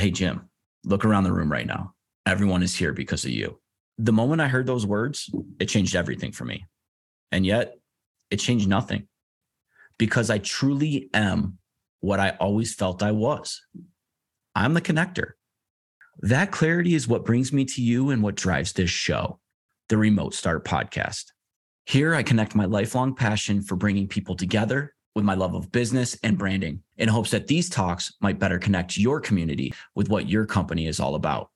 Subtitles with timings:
[0.00, 0.48] Hey, Jim,
[0.82, 1.92] look around the room right now.
[2.24, 3.60] Everyone is here because of you.
[3.98, 6.64] The moment I heard those words, it changed everything for me.
[7.32, 7.74] And yet,
[8.30, 9.08] it changed nothing
[9.98, 11.58] because I truly am
[12.00, 13.60] what I always felt I was.
[14.54, 15.32] I'm the connector.
[16.20, 19.38] That clarity is what brings me to you and what drives this show,
[19.90, 21.26] the Remote Start Podcast.
[21.84, 26.16] Here, I connect my lifelong passion for bringing people together with my love of business
[26.22, 30.46] and branding in hopes that these talks might better connect your community with what your
[30.46, 31.50] company is all about.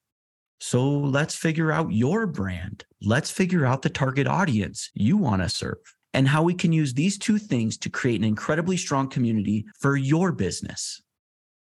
[0.60, 2.84] So let's figure out your brand.
[3.02, 5.78] Let's figure out the target audience you want to serve
[6.14, 9.96] and how we can use these two things to create an incredibly strong community for
[9.96, 11.02] your business.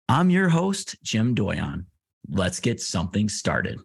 [0.08, 1.86] I'm your host, Jim Doyon.
[2.28, 3.80] Let's get something started.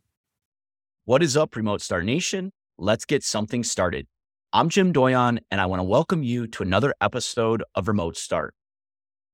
[1.05, 2.51] What is up, Remote Start Nation?
[2.77, 4.07] Let's get something started.
[4.53, 8.53] I'm Jim Doyon, and I want to welcome you to another episode of Remote Start.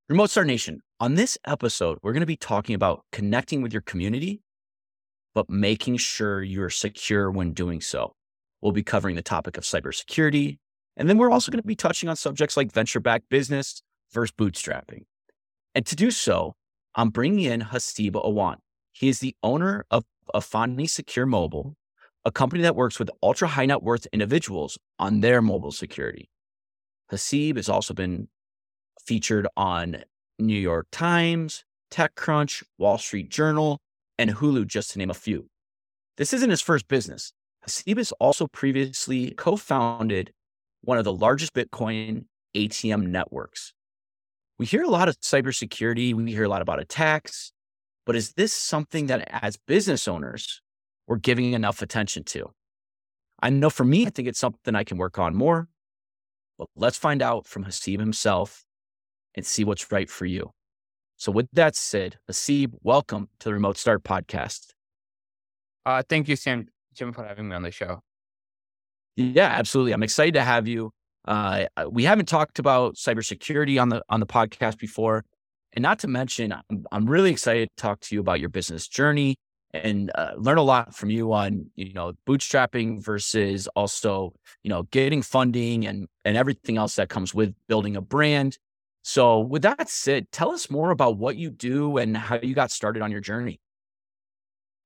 [0.10, 3.82] Remote Start Nation, on this episode, we're going to be talking about connecting with your
[3.82, 4.44] community,
[5.34, 8.14] but making sure you're secure when doing so.
[8.62, 10.60] We'll be covering the topic of cybersecurity,
[10.96, 13.82] and then we're also going to be touching on subjects like venture backed business
[14.14, 15.06] versus bootstrapping.
[15.74, 16.54] And to do so,
[16.94, 18.58] I'm bringing in Haseeb Awan.
[18.92, 20.04] He is the owner of
[20.36, 21.76] Efani Secure Mobile,
[22.28, 26.30] a company that works with ultra high net worth individuals on their mobile security.
[27.10, 28.28] Haseeb has also been
[29.06, 30.04] featured on
[30.38, 33.80] New York Times, TechCrunch, Wall Street Journal,
[34.20, 35.48] and Hulu, just to name a few.
[36.18, 37.32] This isn't his first business.
[37.66, 40.34] Haseeb has also previously co founded
[40.82, 42.26] one of the largest Bitcoin
[42.58, 43.72] ATM networks.
[44.60, 47.54] We hear a lot of cybersecurity, we hear a lot about attacks,
[48.06, 50.62] but is this something that as business owners,
[51.08, 52.52] we're giving enough attention to?
[53.42, 55.68] I know for me, I think it's something I can work on more.
[56.58, 58.66] But let's find out from Haseeb himself
[59.36, 60.52] and see what's right for you.
[61.16, 64.74] So, with that said, Haseeb, welcome to the Remote Start Podcast.
[65.86, 68.02] Uh, thank you, Sam, Jim, for having me on the show.
[69.16, 69.94] Yeah, absolutely.
[69.94, 70.92] I'm excited to have you.
[71.28, 75.26] Uh, we haven't talked about cybersecurity on the on the podcast before,
[75.74, 78.88] and not to mention, I'm, I'm really excited to talk to you about your business
[78.88, 79.36] journey
[79.74, 84.34] and uh, learn a lot from you on you know bootstrapping versus also
[84.64, 88.58] you know getting funding and and everything else that comes with building a brand.
[89.04, 92.72] So, with that said, tell us more about what you do and how you got
[92.72, 93.62] started on your journey.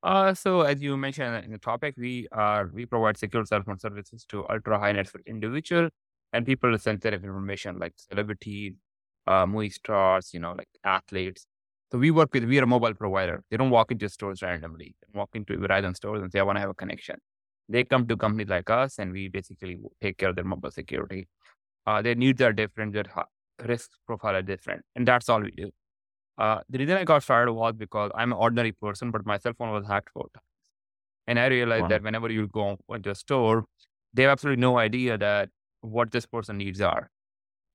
[0.03, 3.80] Uh, so as you mentioned in the topic, we are we provide secure cell phone
[3.80, 5.90] services to ultra high net worth individual
[6.34, 8.74] and people with sensitive information like celebrities,
[9.28, 11.46] uh, movie stars, you know, like athletes.
[11.91, 13.44] So we work with we are a mobile provider.
[13.52, 14.96] They don't walk into stores randomly.
[15.02, 17.18] They walk into Verizon stores and say I want to have a connection.
[17.68, 21.28] They come to companies like us, and we basically take care of their mobile security.
[21.85, 22.94] Uh, their needs are different.
[22.94, 23.06] Their
[23.66, 25.72] risk profile are different, and that's all we do.
[26.38, 29.53] Uh, the reason I got fired was because I'm an ordinary person, but my cell
[29.58, 30.46] phone was hacked four times.
[31.28, 31.88] And I realized wow.
[31.90, 33.66] that whenever you go into a store,
[34.13, 35.50] they have absolutely no idea that
[35.81, 37.09] what this person needs are.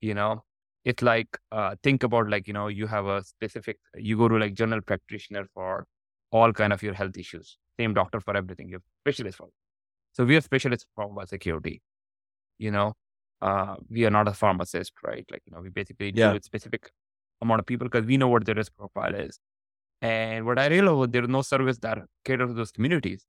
[0.00, 0.44] You know,
[0.86, 4.36] it's like uh, think about like you know you have a specific you go to
[4.36, 5.86] like general practitioner for
[6.30, 7.58] all kind of your health issues.
[7.78, 8.68] Same doctor for everything.
[8.68, 9.48] You have specialist for.
[10.12, 11.82] So we are specialists for security.
[12.58, 12.94] You know,
[13.42, 15.26] uh, we are not a pharmacist, right?
[15.30, 16.26] Like you know, we basically yeah.
[16.26, 16.88] deal with specific
[17.42, 19.40] amount of people because we know what their risk profile is.
[20.02, 23.26] And what I realized was there is no service that caters to those communities.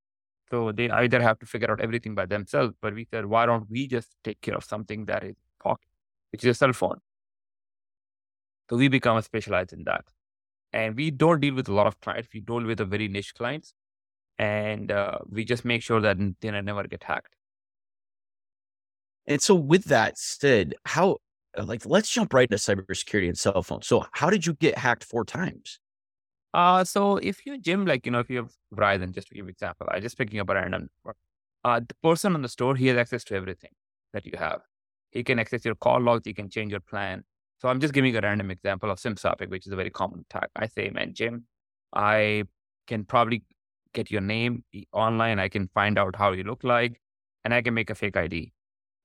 [0.51, 2.75] So they either have to figure out everything by themselves.
[2.81, 5.87] But we said, why don't we just take care of something that is pocket,
[6.31, 6.99] which is a cell phone?
[8.69, 10.05] So we become specialized in that.
[10.73, 12.29] And we don't deal with a lot of clients.
[12.33, 13.73] We deal with a very niche clients.
[14.37, 17.35] And uh, we just make sure that they never get hacked.
[19.25, 21.17] And so with that said, how
[21.57, 23.87] uh, like let's jump right into cybersecurity and cell phones.
[23.87, 25.79] So how did you get hacked four times?
[26.53, 29.49] Uh so if you Jim, like you know, if you have Verizon, just to give
[29.49, 30.89] example, I just picking up a random
[31.63, 33.71] Uh the person on the store, he has access to everything
[34.13, 34.61] that you have.
[35.11, 37.23] He can access your call logs, he can change your plan.
[37.59, 40.49] So I'm just giving a random example of SimSwapping, which is a very common attack.
[40.55, 41.45] I say, man, Jim,
[41.93, 42.43] I
[42.85, 43.43] can probably
[43.93, 44.63] get your name
[44.93, 45.39] online.
[45.39, 47.01] I can find out how you look like,
[47.43, 48.53] and I can make a fake ID.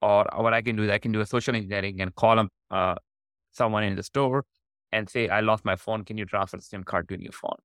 [0.02, 2.94] Or what I can do is I can do a social engineering and call uh,
[3.52, 4.44] someone in the store
[4.90, 6.04] and say, I lost my phone.
[6.04, 7.56] Can you transfer the SIM card to a new phone?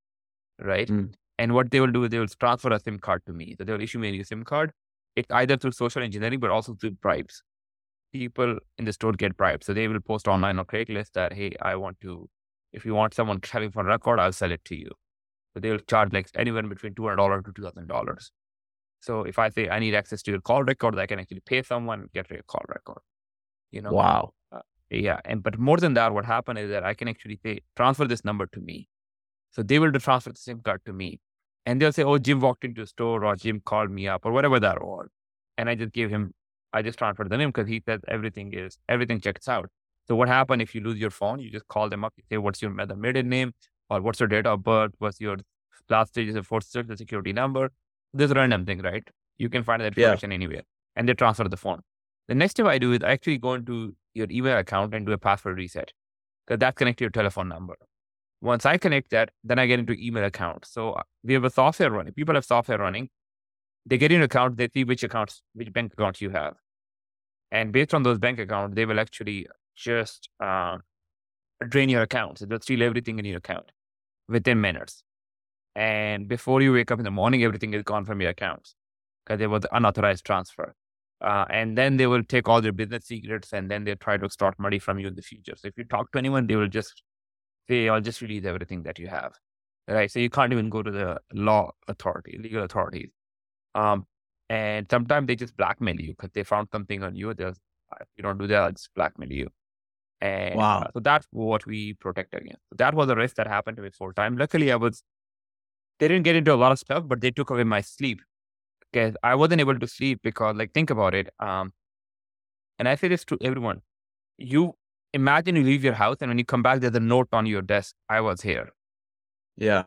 [0.59, 0.87] Right.
[0.87, 1.13] Mm.
[1.39, 3.55] And what they will do is they will transfer a SIM card to me.
[3.57, 4.71] So they'll issue me a new SIM card.
[5.15, 7.43] It's either through social engineering, but also through bribes.
[8.13, 9.63] People in the store get bribed.
[9.63, 12.29] So they will post online on Craigslist that, hey, I want to,
[12.71, 14.91] if you want someone having for record, I'll sell it to you.
[15.53, 18.29] So they will charge like anywhere between $200 to $2,000.
[18.99, 21.61] So if I say I need access to your call record, I can actually pay
[21.63, 23.01] someone get your call record.
[23.71, 23.91] You know.
[23.91, 24.33] Wow.
[24.51, 27.59] Uh, yeah, and but more than that, what happened is that I can actually say
[27.75, 28.87] transfer this number to me.
[29.51, 31.19] So they will transfer the SIM card to me.
[31.65, 34.31] And they'll say, oh, Jim walked into a store or Jim called me up or
[34.31, 35.09] whatever that was.
[35.57, 36.33] And I just gave him,
[36.77, 39.69] I just transferred the name because he said everything is, everything checks out.
[40.07, 41.39] So what happened if you lose your phone?
[41.39, 43.53] You just call them up, you say, what's your maiden name
[43.89, 44.91] or what's your date of birth?
[44.99, 45.37] What's your
[45.89, 47.71] last digit of fourth social security number?
[48.13, 49.07] This random thing, right?
[49.37, 50.35] You can find that information yeah.
[50.35, 50.63] anywhere
[50.95, 51.81] and they transfer the phone.
[52.27, 55.11] The next step I do is I actually go into your email account and do
[55.13, 55.91] a password reset
[56.45, 57.75] because that's connected to your telephone number.
[58.41, 60.65] Once I connect that, then I get into email account.
[60.65, 62.13] So uh, we have a software running.
[62.13, 63.09] People have software running.
[63.85, 66.55] They get in account, they see which accounts, which bank accounts you have.
[67.51, 70.77] And based on those bank accounts, they will actually just uh,
[71.69, 72.39] drain your account.
[72.39, 73.71] So they'll steal everything in your account
[74.27, 75.03] within minutes.
[75.75, 78.75] And before you wake up in the morning, everything is gone from your accounts
[79.25, 80.75] because there was unauthorized transfer.
[81.21, 84.25] Uh, and then they will take all your business secrets and then they try to
[84.25, 85.53] extort money from you in the future.
[85.55, 87.03] So if you talk to anyone, they will just
[87.67, 89.33] say, I'll just release everything that you have.
[89.87, 90.11] Right.
[90.11, 93.09] So you can't even go to the law authority, legal authorities.
[93.73, 94.05] Um,
[94.49, 97.33] and sometimes they just blackmail you because they found something on you.
[97.33, 99.49] They'll, if you don't do that, I'll just blackmail you.
[100.21, 100.79] And wow.
[100.79, 102.61] Uh, so that's what we protect against.
[102.69, 104.37] So that was a risk that happened to me full time.
[104.37, 105.03] Luckily, I was,
[105.99, 108.19] they didn't get into a lot of stuff, but they took away my sleep
[108.91, 111.29] because I wasn't able to sleep because, like, think about it.
[111.39, 111.73] Um,
[112.79, 113.81] and I say this to everyone:
[114.37, 114.75] you
[115.13, 117.61] imagine you leave your house and when you come back, there's a note on your
[117.61, 117.95] desk.
[118.09, 118.69] I was here.
[119.57, 119.83] Yeah.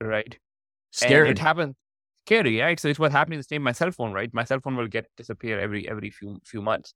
[0.00, 0.38] Right.
[0.90, 1.28] Scary.
[1.28, 1.74] And it happened.
[2.26, 2.78] Scary, right?
[2.78, 3.62] So it's what happening the same.
[3.62, 4.32] My cell phone, right?
[4.32, 6.94] My cell phone will get disappear every every few few months,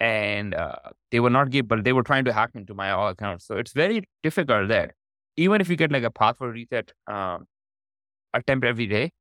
[0.00, 0.76] and uh,
[1.10, 3.46] they were not give, but they were trying to hack into my all accounts.
[3.46, 4.94] So it's very difficult there.
[5.36, 7.46] Even if you get like a password reset um,
[8.34, 9.12] attempt every day,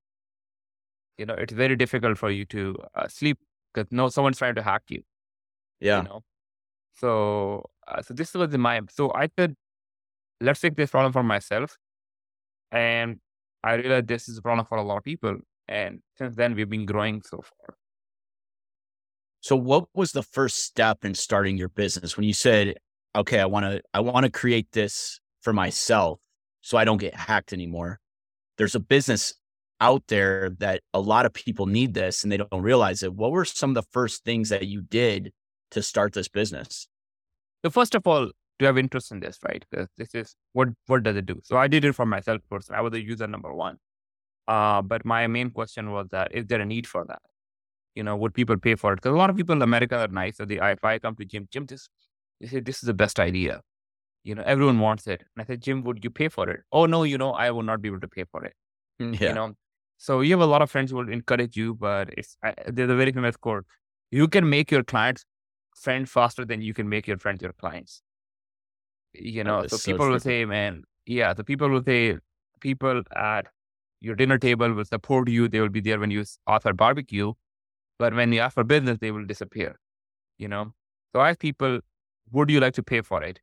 [1.22, 3.38] you know it's very difficult for you to uh, sleep
[3.74, 5.02] because no someone's trying to hack you
[5.80, 6.22] yeah you know
[6.94, 7.12] so
[7.88, 9.56] uh, so this was in my so i said
[10.50, 11.78] let's take this problem for myself
[12.72, 13.20] and
[13.64, 15.38] i realized this is a problem for a lot of people
[15.68, 17.76] and since then we've been growing so far
[19.42, 22.76] so what was the first step in starting your business when you said
[23.16, 26.20] okay i want to i want to create this for myself
[26.62, 28.00] so i don't get hacked anymore
[28.58, 29.34] there's a business
[29.82, 33.14] out there that a lot of people need this and they don't realize it.
[33.14, 35.34] What were some of the first things that you did
[35.72, 36.88] to start this business?
[37.66, 38.30] So first of all,
[38.62, 39.64] to have interest in this, right?
[39.70, 41.40] Because this is what what does it do?
[41.44, 42.72] So I did it for myself first.
[42.72, 43.78] I was a user number one.
[44.48, 47.22] Uh, but my main question was that is there a need for that?
[47.96, 48.98] You know, would people pay for it?
[48.98, 50.38] Because a lot of people in America are nice.
[50.38, 51.90] So they, if I come to Jim, Jim, this,
[52.40, 53.62] they say this is the best idea.
[54.24, 55.24] You know, everyone wants it.
[55.36, 56.62] And I said, Jim, would you pay for it?
[56.72, 58.54] Oh no, you know, I will not be able to pay for it.
[59.02, 59.30] Mm, yeah.
[59.30, 59.54] You know,
[59.98, 62.38] so you have a lot of friends who will encourage you, but it's
[62.68, 63.66] there's a very famous quote:
[64.12, 65.26] "You can make your clients
[65.76, 68.02] friend faster than you can make your friends your clients."
[69.14, 72.18] You know, so, so people will say, "Man, yeah." The people will say,
[72.62, 73.48] people at
[74.02, 75.48] your dinner table will support you.
[75.48, 77.34] They will be there when you offer barbecue,
[78.00, 79.80] but when you offer business, they will disappear.
[80.38, 80.74] You know,
[81.14, 81.80] so I ask people,
[82.32, 83.42] "Would you like to pay for it?"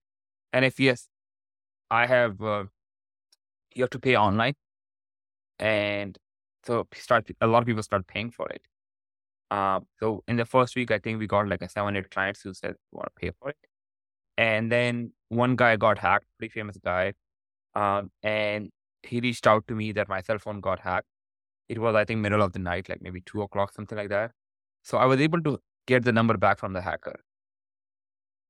[0.53, 1.09] And if yes,
[1.91, 2.41] I have.
[2.43, 2.65] Uh,
[3.75, 4.55] you have to pay online,
[5.59, 6.19] and
[6.65, 8.63] so start a lot of people start paying for it.
[9.51, 12.43] Uh, so in the first week, I think we got like a seven, eight clients
[12.43, 13.59] who said want to pay for it.
[14.39, 17.13] And then one guy got hacked, pretty famous guy.
[17.75, 18.71] Um, and
[19.03, 21.09] he reached out to me that my cell phone got hacked.
[21.69, 24.33] It was, I think, middle of the night, like maybe two o'clock, something like that.
[24.83, 27.21] So I was able to get the number back from the hacker.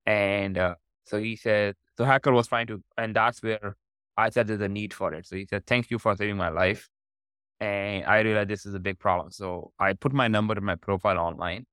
[0.07, 0.76] And uh,
[1.07, 3.76] so he said, the hacker was trying to, and that's where
[4.16, 5.26] I said there's a need for it.
[5.26, 6.88] So he said, thank you for saving my life
[7.61, 9.30] and I realized this is a big problem.
[9.30, 11.66] So I put my number in my profile online,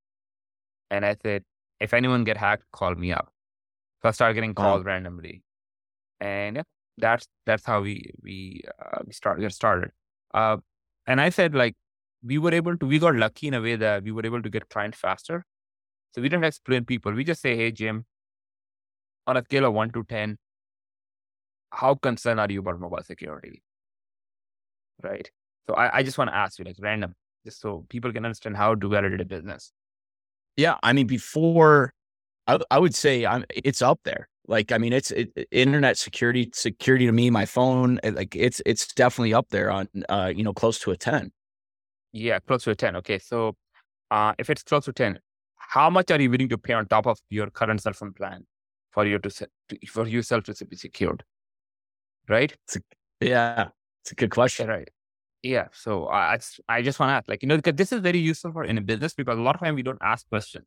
[0.90, 1.44] and I said,
[1.80, 3.32] if anyone get hacked, call me up.
[4.06, 4.92] So I started getting calls wow.
[4.92, 5.42] randomly,
[6.20, 6.62] and yeah,
[6.96, 9.90] that's that's how we we uh, we start get started.
[10.32, 10.58] Uh,
[11.08, 11.76] and I said like
[12.24, 14.50] we were able to we got lucky in a way that we were able to
[14.52, 15.44] get clients faster.
[16.12, 17.14] So we didn't explain people.
[17.14, 18.06] We just say, hey Jim,
[19.26, 20.38] on a scale of one to ten,
[21.72, 23.64] how concerned are you about mobile security?
[25.02, 25.32] Right.
[25.68, 28.56] So I, I just want to ask you, like random, just so people can understand
[28.56, 29.74] how do Duality a business.
[30.58, 31.96] Yeah, I mean, before
[32.48, 34.30] I, I would say I'm, it's up there.
[34.48, 38.94] Like, I mean, it's it, internet security, security to me, my phone, like it's it's
[38.94, 41.32] definitely up there on, uh, you know, close to a ten.
[42.12, 42.96] Yeah, close to a ten.
[42.98, 43.56] Okay, so
[44.12, 45.20] uh, if it's close to ten,
[45.58, 48.46] how much are you willing to pay on top of your current cell phone plan
[48.92, 49.48] for you to, to
[49.88, 51.24] for yourself to be secured?
[52.30, 52.56] Right?
[52.68, 52.82] It's a,
[53.20, 53.70] yeah,
[54.04, 54.68] it's a good question.
[54.68, 54.90] Right.
[55.42, 55.68] Yeah.
[55.74, 58.52] So I, I just want to ask, like, you know, because this is very useful
[58.52, 60.66] for in a business because a lot of time we don't ask questions,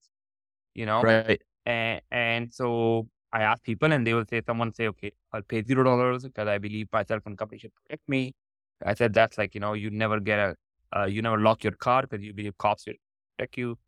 [0.74, 1.02] you know?
[1.02, 1.42] Right.
[1.68, 5.62] And, and so I ask people and they will say, someone say, okay, I'll pay
[5.64, 8.34] zero dollars because I believe my cell phone company should protect me.
[8.86, 10.56] I said, that's like, you know, you never get a,
[10.98, 12.94] uh, you never lock your car because you believe cops will
[13.38, 13.78] protect you,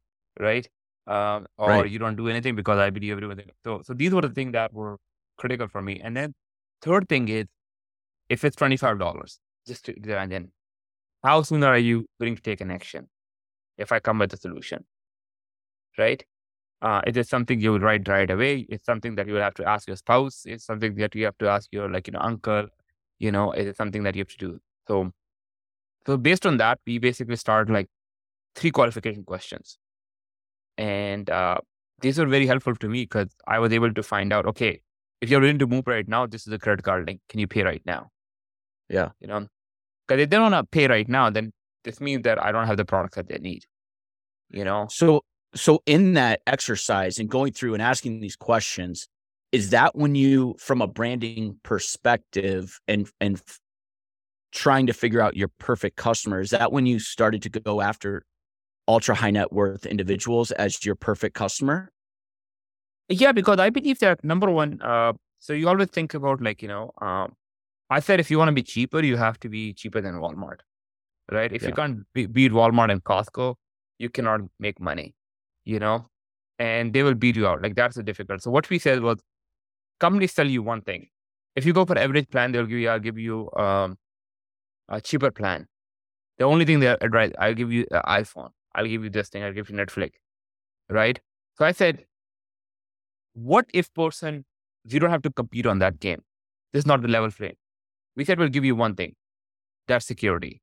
[0.41, 0.69] right?
[1.09, 1.87] Um, or Right.
[1.87, 3.43] you don't do anything because I believe everyone.
[3.65, 4.99] So, so these were the things that were
[5.39, 6.01] critical for me.
[6.03, 6.35] And then
[6.83, 7.47] third thing is,
[8.31, 10.53] if it's $25, just to, and then
[11.25, 13.09] how soon are you willing to take an action
[13.79, 14.87] if I come with a solution,
[15.99, 16.25] right?
[16.83, 18.67] Uh, is it something you would write right away?
[18.69, 20.43] It's something that you will have to ask your spouse.
[20.47, 22.69] It's something that you have to ask your like you know uncle.
[23.19, 24.61] You know, is it something that you have to do?
[24.89, 25.13] So,
[26.07, 27.89] so based on that, we basically start like
[28.55, 29.79] three qualification questions,
[30.79, 31.59] and uh,
[32.01, 34.81] these were very helpful to me because I was able to find out okay,
[35.21, 37.21] if you're willing to move right now, this is a credit card link.
[37.29, 38.09] Can you pay right now?
[38.89, 39.11] Yeah.
[39.21, 39.47] you know,
[40.07, 41.53] because if they don't want to pay right now, then
[41.85, 43.65] this means that I don't have the products that they need.
[44.51, 45.23] You know, So
[45.55, 49.09] so in that exercise and going through and asking these questions,
[49.53, 53.43] is that when you from a branding perspective and and
[54.53, 58.25] trying to figure out your perfect customer, is that when you started to go after
[58.89, 61.91] ultra high net worth individuals as your perfect customer?
[63.09, 66.69] Yeah, because I believe that number one, uh, so you always think about like, you
[66.69, 67.35] know, um,
[67.91, 70.61] I said if you want to be cheaper, you have to be cheaper than Walmart,
[71.33, 71.53] right?
[71.53, 71.69] If Yeah.
[71.69, 73.57] you can't be, beat Walmart and Costco,
[73.99, 75.15] you cannot make money,
[75.71, 76.07] you know,
[76.59, 77.63] and they will beat you out.
[77.63, 78.43] Like that's the difficult.
[78.43, 79.21] So what we said was
[80.01, 81.09] companies tell you one thing.
[81.57, 83.97] If you go for average plan, they'll give you, I'll give you um,
[84.89, 85.67] a cheaper plan.
[86.39, 88.51] The only thing they advise, I'll give you an iPhone.
[88.75, 89.43] I'll give you this thing.
[89.45, 90.13] I'll give you Netflix,
[90.91, 91.21] right?
[91.59, 92.05] So I said,
[93.35, 94.45] what if person
[94.85, 96.23] you don't have to compete on that game
[96.73, 97.57] this is not the level playing
[98.17, 99.15] we said we'll give you one thing
[99.89, 100.61] that's security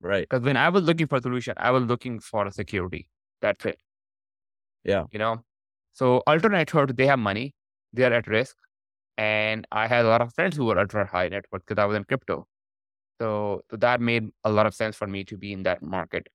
[0.00, 0.28] Right.
[0.28, 3.08] because when i was looking for a solution i was looking for a security
[3.40, 3.78] that's it
[4.92, 5.04] Yeah.
[5.12, 5.32] you know
[5.92, 7.54] so ultra net worth they have money
[7.92, 8.56] they are at risk
[9.18, 11.86] and i had a lot of friends who were ultra high net worth because i
[11.86, 12.46] was in crypto
[13.20, 16.28] so, so that made a lot of sense for me to be in that market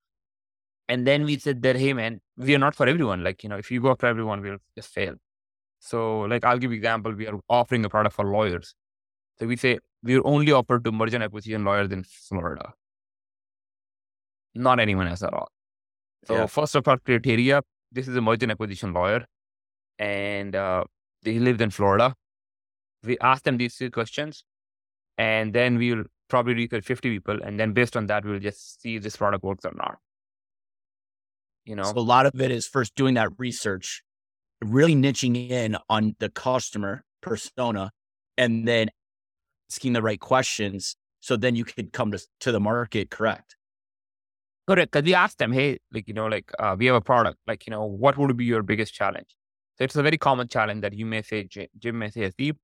[0.89, 3.57] and then we said that hey man we are not for everyone like you know
[3.57, 5.15] if you go after everyone we'll just fail
[5.83, 7.11] so, like, I'll give you example.
[7.11, 8.75] We are offering a product for lawyers.
[9.39, 12.73] So we say we're only offered to merger and acquisition lawyers in Florida,
[14.53, 15.49] not anyone else at all.
[16.25, 16.45] So Yeah.
[16.45, 19.25] first of all, criteria: this is a merger and acquisition lawyer,
[19.99, 20.83] and uh,
[21.23, 22.15] they live in Florida.
[23.03, 24.43] We ask them these three questions,
[25.17, 28.81] and then we will probably research 50 people, and then based on that, we'll just
[28.81, 29.97] see if this product works or not.
[31.65, 34.03] You know, So a lot of it is first doing that research,
[34.61, 37.91] really niching in on the customer persona,
[38.37, 38.89] and then
[39.69, 40.95] asking the right questions.
[41.19, 43.55] So then you could come to, to the market correct.
[44.71, 44.91] Correct.
[44.91, 47.67] Because we asked them, hey, like, you know, like uh, we have a product, like,
[47.67, 49.35] you know, what would be your biggest challenge?
[49.77, 52.55] So it's a very common challenge that you may say, Jim, Jim may say, Steve,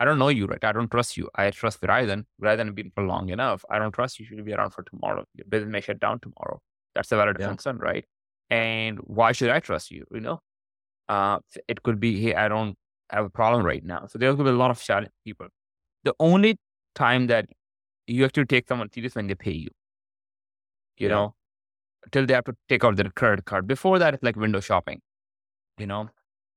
[0.00, 0.64] I don't know you, right?
[0.64, 1.28] I don't trust you.
[1.36, 2.24] I trust Verizon.
[2.42, 3.64] Verizon has been for long enough.
[3.70, 4.26] I don't trust you.
[4.28, 5.24] You should be around for tomorrow.
[5.34, 6.58] Your business may shut down tomorrow.
[6.96, 7.46] That's a valid Yeah.
[7.46, 8.04] concern, right?
[8.50, 10.06] And why should I trust you?
[10.10, 10.40] You know,
[11.08, 12.76] uh, it could be, hey, I don't
[13.10, 14.06] have a problem right now.
[14.08, 15.46] So there will be a lot of challenge people.
[16.02, 16.56] The only
[16.96, 17.46] time that
[18.08, 19.70] you have to take someone serious when they pay you,
[20.98, 21.14] you Yeah.
[21.14, 21.34] know,
[22.12, 23.66] till they have to take out their credit card.
[23.66, 25.00] Before that, it's like window shopping,
[25.78, 26.10] you know.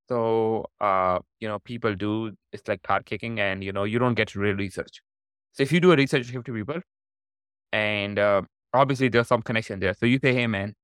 [0.09, 4.15] So, uh, you know, people do it's like card kicking, and you know, you don't
[4.15, 5.01] get real research.
[5.53, 6.81] So if you do a research of 50 people,
[7.73, 8.41] and uh,
[8.73, 9.93] obviously there's some connection there.
[9.93, 10.75] So you say, hey man,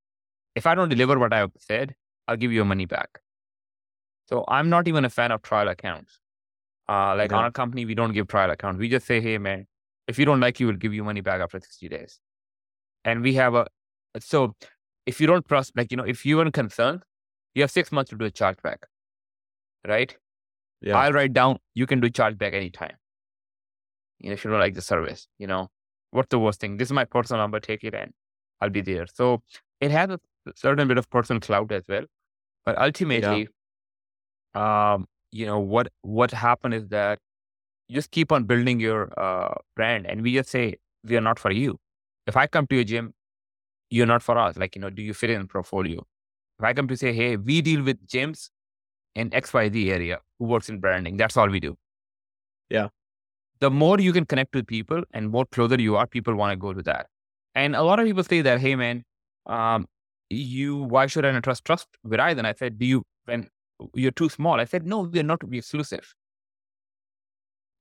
[0.56, 1.96] if I don't deliver what I said,
[2.28, 3.20] I'll give you your money back.
[4.28, 6.20] So I'm not even a fan of trial accounts.
[6.90, 7.38] Uh, like Yeah.
[7.40, 8.80] on a company, we don't give trial accounts.
[8.80, 9.68] We just say, hey man,
[10.08, 12.20] if you don't like you, we'll give you money back after 60 days.
[13.08, 13.66] And we have a
[14.20, 14.54] so
[15.06, 17.04] if you don't trust, like you know, if you are concerned,
[17.56, 18.80] you have six months to do a chargeback,
[19.88, 20.16] right?
[20.82, 20.98] Yeah.
[20.98, 22.98] I'll write down you can do chargeback anytime.
[24.20, 25.70] You know, if you don't like the service, you know,
[26.12, 26.76] what's the worst thing?
[26.78, 28.12] This is my personal number, take it and
[28.60, 29.08] I'll be there.
[29.08, 29.42] So
[29.80, 30.20] it has a
[30.56, 32.04] certain bit of personal cloud as well.
[32.66, 33.48] But ultimately,
[34.54, 37.20] um, you know, what what happened is that
[37.88, 41.40] you just keep on building your uh, brand and we just say we are not
[41.40, 41.80] for you.
[42.28, 43.14] If I come to your gym,
[43.90, 44.58] you're not for us.
[44.58, 46.06] Like, you know, do you fit in the portfolio?
[46.60, 48.50] If I come to say, hey, we deal with gyms
[49.16, 51.78] in XYZ area who works in branding, that's all we do.
[52.70, 52.90] Yeah.
[53.60, 56.58] The more you can connect with people and more closer you are, people want to
[56.58, 57.08] go to that.
[57.56, 59.04] And a lot of people say that, hey man,
[59.46, 59.88] um,
[60.30, 62.46] you why should I not trust trust Verizon?
[62.46, 63.48] I said, do you when
[63.94, 64.60] you're too small?
[64.60, 66.14] I said, no, we're not we exclusive.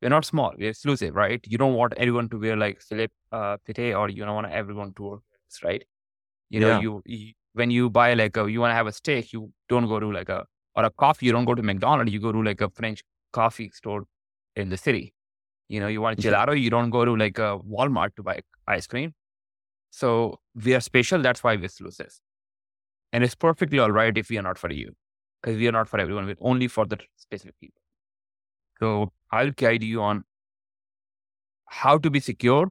[0.03, 1.41] We're not small, we're exclusive, right?
[1.47, 4.93] You don't want everyone to wear like Philip uh Pite or you don't want everyone
[4.95, 5.85] to wear this, right?
[6.51, 6.81] You know, Yeah.
[6.81, 9.87] you, you when you buy like a you want to have a steak, you don't
[9.89, 12.43] go to like a or a coffee, you don't go to McDonald's, you go to
[12.43, 14.05] like a French coffee store
[14.55, 15.15] in the city.
[15.69, 18.87] You know, you want gelato, you don't go to like a Walmart to buy ice
[18.87, 19.15] cream.
[19.91, 21.23] So we are special.
[21.23, 22.21] That's why we're exclusive.
[23.13, 24.93] And it's perfectly all right if we are not for you,
[25.43, 26.27] because we are not for everyone.
[26.27, 27.81] We're only for the specific people.
[28.81, 30.25] So I'll guide you on
[31.67, 32.69] how to be secure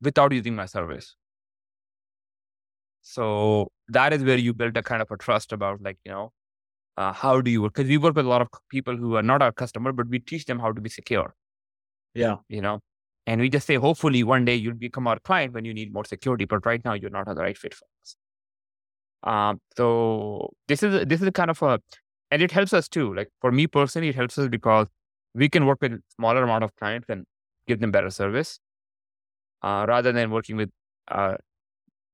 [0.00, 1.16] without using my service.
[3.02, 6.32] So that is where you build a kind of a trust about like, you know,
[6.96, 7.74] uh, how do you work?
[7.74, 10.18] Because we work with a lot of people who are not our customer, but we
[10.18, 11.34] teach them how to be secure,
[12.14, 12.36] Yeah.
[12.48, 12.80] you know,
[13.26, 16.04] and we just say, hopefully one day you'll become our client when you need more
[16.04, 18.16] security, but right now you're not on the right fit for us.
[19.22, 21.80] Um, so this is, this is kind of a,
[22.30, 23.14] and it helps us too.
[23.14, 24.88] Like for me personally, it helps us because
[25.36, 27.26] we can work with smaller amount of clients and
[27.68, 28.58] give them better service
[29.62, 30.70] uh, rather than working with
[31.08, 31.34] uh,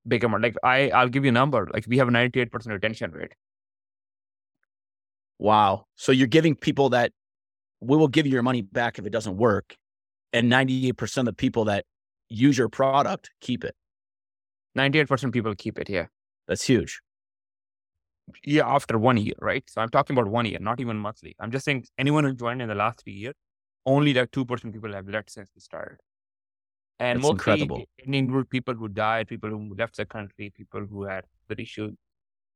[0.07, 0.43] big amount.
[0.43, 1.69] Like I, I'll give you a number.
[1.73, 3.35] Like we have a 98% retention rate.
[5.39, 5.87] Wow.
[5.95, 7.13] So you're giving people that
[7.81, 9.77] we will give you your money back if it doesn't work.
[10.33, 11.85] And 98% of the people that
[12.29, 13.75] use your product keep it.
[14.77, 16.11] 98% people keep it here.
[16.49, 17.01] That's huge.
[18.45, 19.65] Yeah, after one year, right?
[19.69, 21.35] So I'm talking about one year, not even monthly.
[21.41, 23.35] I'm just saying anyone who joined in the last three years,
[23.87, 25.99] only like 2% people have left since we started.
[27.01, 27.85] And That's mostly incredible.
[27.99, 31.95] it people who died, people who left the country, people who had the issues.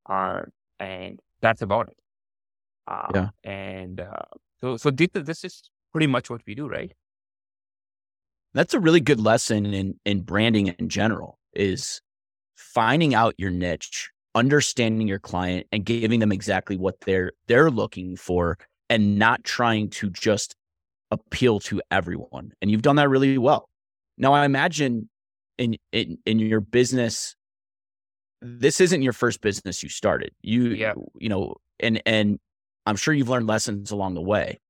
[0.09, 0.42] Uh,
[0.78, 1.97] and that's about it.
[2.87, 3.28] Uh, Yeah.
[3.42, 4.23] And uh,
[4.61, 6.92] so, so this, this is pretty much what we do, right?
[8.54, 12.00] That's a really good lesson in in branding in general is
[12.56, 18.16] finding out your niche, understanding your client and giving them exactly what they're they're looking
[18.16, 20.55] for and not trying to just
[21.11, 22.52] appeal to everyone.
[22.62, 23.69] And you've done that really well.
[24.16, 25.09] Now I imagine
[25.59, 27.35] in in in your business
[28.43, 30.31] this isn't your first business you started.
[30.43, 30.95] You Yeah.
[31.19, 32.38] you know and and
[32.87, 34.61] I'm sure you've learned lessons along the way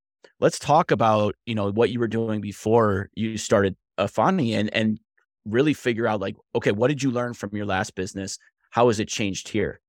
[0.40, 4.72] let's talk about you know what you were doing before you started uh, Efani and
[4.74, 4.98] and
[5.44, 8.38] really figure out like okay what did you learn from your last business
[8.76, 9.80] how has it changed here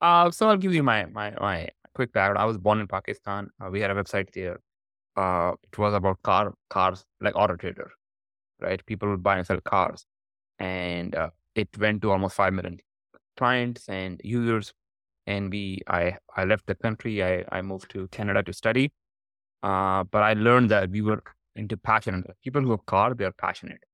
[0.00, 2.38] Uh, so I'll give you my my my quick background.
[2.38, 3.50] I was born in Pakistan.
[3.60, 4.58] Uh, we had a website there.
[5.16, 7.90] Uh, it was about car cars like Auto Trader,
[8.60, 8.84] right?
[8.86, 10.06] People would buy and sell cars,
[10.58, 12.78] and uh, it went to almost five million
[13.36, 14.72] clients and users.
[15.26, 17.24] And we, I, I left the country.
[17.24, 18.92] I, I moved to Canada to study.
[19.62, 21.22] Uh, but I learned that we were
[21.56, 22.24] into passion.
[22.44, 23.84] People who have car, they are passionate,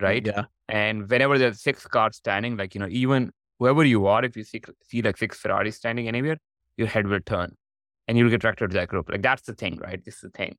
[0.00, 0.26] right?
[0.26, 4.36] yeah And whenever there's six cars standing, like, you know, even whoever you are, if
[4.36, 6.38] you see, see like six Ferraris standing anywhere,
[6.76, 7.54] your head will turn
[8.08, 9.10] and you'll get attracted to that group.
[9.10, 10.02] Like, that's the thing, right?
[10.04, 10.56] This is the thing.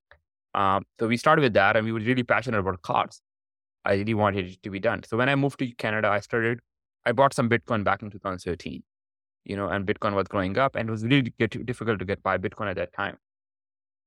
[0.53, 3.21] Um, so we started with that and we were really passionate about cars.
[3.83, 5.03] I really wanted it to be done.
[5.03, 6.59] So when I moved to Canada, I started,
[7.05, 8.83] I bought some Bitcoin back in 2013,
[9.43, 12.37] you know, and Bitcoin was growing up and it was really difficult to get buy
[12.37, 13.17] Bitcoin at that time.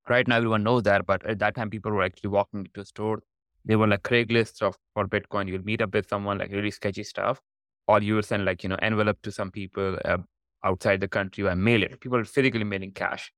[0.08, 2.84] Right now, everyone knows that, but at that time, people were actually walking into a
[2.84, 3.20] store.
[3.68, 5.48] They were like Craigslist of for Bitcoin.
[5.48, 7.40] You'll meet up with someone like really sketchy stuff,
[7.88, 10.18] or you will send like you know envelope to some people uh,
[10.64, 12.00] outside the country or mail it.
[12.00, 13.32] People are physically mailing cash,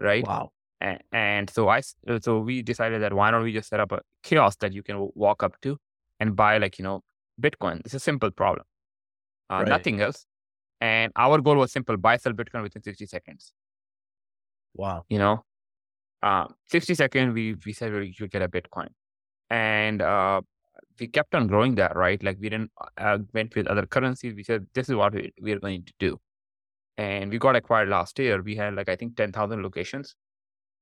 [0.00, 0.24] right?
[0.26, 3.80] wow And, and so I uh, so we decided that why don't we just set
[3.80, 5.78] up a kiosk that you can walk up to
[6.20, 7.02] and buy like you know
[7.40, 7.80] Bitcoin.
[7.84, 8.66] It's a simple problem,
[9.50, 9.68] uh, Right.
[9.68, 10.26] nothing else.
[10.80, 13.52] And our goal was simple: buy sell Bitcoin within sixty seconds
[14.74, 15.44] wow you know
[16.22, 18.88] uh, 60 seconds we we said we should get a bitcoin
[19.50, 20.40] and uh,
[20.98, 24.42] we kept on growing that right like we didn't uh, went with other currencies we
[24.44, 26.18] said this is what we, we are going to do
[26.98, 30.14] and we got acquired last year we had like i think 10000 locations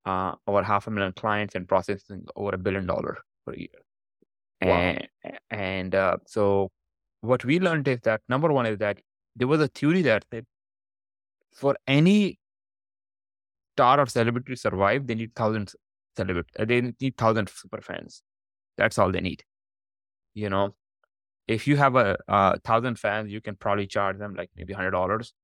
[0.06, 3.68] uh, over half a million clients and processing over a billion dollar per year
[4.62, 4.74] Wow.
[4.74, 5.08] and
[5.50, 6.70] and uh, so
[7.20, 8.98] what we learned is that number one is that
[9.36, 10.44] there was a theory that said
[11.52, 12.38] for any
[13.74, 15.76] star or celebrity to survive, they need thousands
[16.16, 16.50] celebrity.
[16.58, 18.22] uh, They need thousands super fans.
[18.78, 19.44] That's all they need.
[20.34, 20.76] You know,
[21.48, 24.92] if you have a, a thousand fans, you can probably charge them like maybe hundred
[24.92, 25.34] dollars.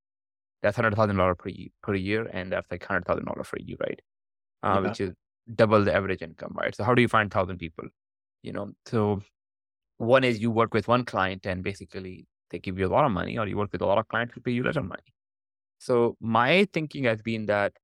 [0.63, 1.51] That's hundred thousand dollars per
[1.83, 4.01] per year, and that's like hundred thousand dollars for you, right?
[4.63, 4.89] Uh, Yeah.
[4.89, 5.13] Which is
[5.55, 6.75] double the average income, right?
[6.75, 7.89] So how do you find thousand people?
[8.43, 9.23] You know, so
[9.99, 13.13] one is you work with one client and basically they give you a lot of
[13.13, 15.15] money, or you work with a lot of clients who pay you little money.
[15.79, 17.75] So my thinking has been that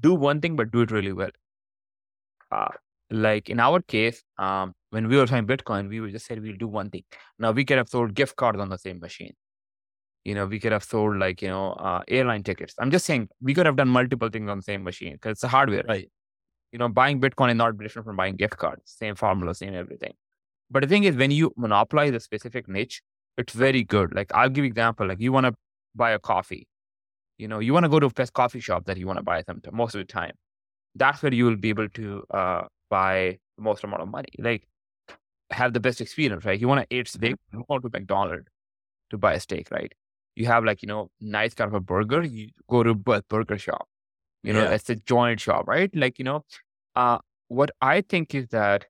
[0.00, 1.30] do one thing but do it really well.
[2.50, 2.68] Uh,
[3.14, 6.68] like in our case, um, when we were trying Bitcoin, we just said we'll do
[6.68, 7.04] one thing.
[7.38, 9.34] Now we could have sold gift cards on the same machine.
[10.24, 12.74] You know, we could have sold like you know uh, airline tickets.
[12.78, 15.44] I'm just saying we could have done multiple things on the same machine because it's
[15.44, 15.84] a hardware.
[15.88, 16.08] right
[16.72, 18.82] You know, buying Bitcoin is not different from buying gift cards.
[18.86, 20.14] Same formula, same everything.
[20.70, 23.02] But the thing is, when you monopolize a specific niche,
[23.38, 24.14] it's very good.
[24.14, 25.06] Like I'll give you example.
[25.08, 25.54] Like you want to
[25.94, 26.68] buy a coffee.
[27.38, 29.22] You know, you want to go to a best coffee shop that you want to
[29.24, 30.34] buy something most of the time.
[30.96, 33.14] that's where you will be able to uh, buy
[33.56, 34.34] the most amount of money.
[34.48, 34.66] Like
[35.50, 36.60] have the best experience, right?
[36.60, 38.48] You want to eat steak, you want to go to McDonald's
[39.10, 39.92] to buy a steak, right?
[40.36, 43.58] You have like, you know, nice kind of a burger, you go to a burger
[43.66, 43.88] shop.
[44.42, 44.74] You know, Yeah.
[44.78, 45.94] it's a joint shop, right?
[46.04, 46.38] Like, you know,
[47.02, 48.86] uh what I think is that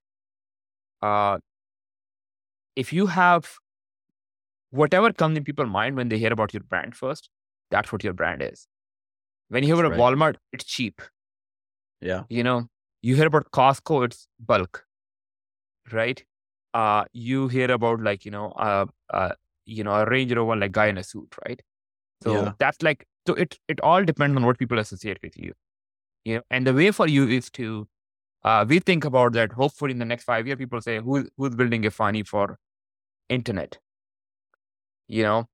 [1.02, 1.38] uh
[2.84, 3.50] if you have
[4.82, 7.30] whatever comes in people's mind when they hear about your brand first,
[7.70, 8.66] that's what your brand is.
[9.48, 10.16] When you hear That's about right.
[10.16, 11.02] Walmart, it's cheap.
[12.00, 12.22] Yeah.
[12.28, 12.68] You know,
[13.04, 14.84] you hear about Costco, it's bulk,
[15.92, 16.24] right?
[16.72, 19.32] Uh, you hear about like, you know, uh, uh,
[19.66, 21.62] you know, a Range Rover like guy in a suit, right?
[22.22, 22.52] So Yeah.
[22.58, 25.52] that's like, so it it all depends on what people associate with you.
[26.24, 27.88] You know, and the way for you is to,
[28.44, 29.52] uh, we think about that.
[29.52, 32.58] Hopefully, in the next five years, people say, who who's building Efani for
[33.28, 33.78] internet?
[35.08, 35.48] You know,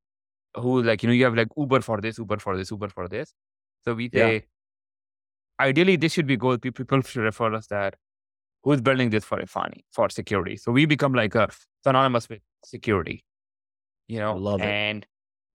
[0.57, 3.09] who like you know you have like Uber for this, Uber for this, Uber for
[3.09, 3.35] this.
[3.85, 4.41] So we Yeah.
[5.61, 6.59] Ideally, this should be goal.
[6.59, 7.97] People should refer us that
[8.63, 10.57] who's building this for Efani for security.
[10.57, 11.49] So we become like a
[11.85, 13.25] synonymous with security.
[14.09, 14.65] You know, love it.
[14.65, 15.07] and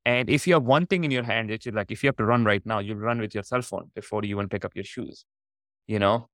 [0.05, 2.25] and if you have one thing in your hand, it's like if you have to
[2.25, 4.83] run right now, you'll run with your cell phone before you even pick up your
[4.85, 5.25] shoes.
[5.87, 6.29] You know,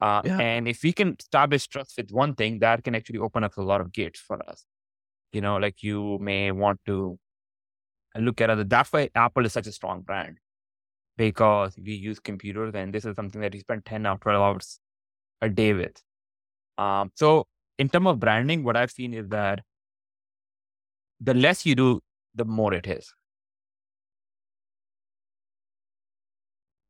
[0.00, 0.38] uh, Yeah.
[0.38, 3.62] and if we can establish trust with one thing, that can actually open up a
[3.62, 4.64] lot of gates for us.
[5.32, 7.18] You know, like you may want to
[8.16, 8.64] look at other.
[8.64, 10.38] That's why Apple is such a strong brand
[11.16, 14.80] because we use computers, and this is something that we spend ten or twelve hours
[15.40, 16.02] a day with.
[16.78, 17.46] Um, so
[17.78, 19.60] in terms of branding, what I've seen is that
[21.20, 22.00] the less you do,
[22.34, 23.12] the more it is.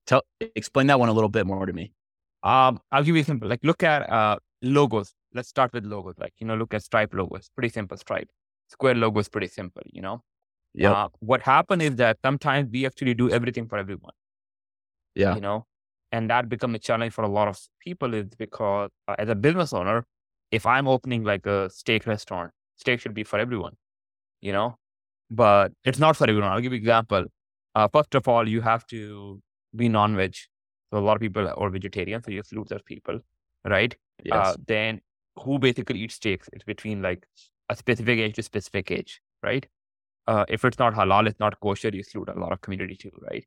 [0.06, 0.22] Tell
[0.54, 1.92] explain that one a little bit more to me.
[2.42, 3.48] Um, I'll give you a simple.
[3.48, 5.14] Like, look at uh, logos.
[5.32, 6.14] Let's start with logos.
[6.18, 7.50] Like, you know, look at Stripe logos.
[7.56, 7.96] Pretty simple.
[7.96, 8.28] Stripe.
[8.68, 9.82] Square logo is pretty simple.
[9.86, 10.22] You know.
[10.74, 10.92] Yep.
[10.92, 14.12] Uh, what happened is that sometimes we actually do everything for everyone.
[15.14, 15.34] yeah.
[15.34, 15.66] You know,
[16.12, 19.34] and that become a challenge for a lot of people is because uh, as a
[19.34, 20.06] business owner,
[20.50, 23.76] if I'm opening like a steak restaurant, steak should be for everyone.
[24.40, 24.78] You know,
[25.30, 26.50] but it's not for everyone.
[26.50, 27.24] I'll give you an example.
[27.74, 29.40] Uh, first of all, you have to
[29.74, 30.36] be non-veg.
[30.92, 33.20] So a lot of people are vegetarian, so you exclude those people,
[33.64, 33.96] right?
[34.22, 34.34] Yes.
[34.34, 35.00] Uh, then
[35.36, 36.48] who basically eats steaks?
[36.52, 37.26] It's between like
[37.68, 39.66] a specific age to specific age, right?
[40.26, 43.10] Uh, if it's not halal, it's not kosher, you exclude a lot of community too,
[43.30, 43.44] right?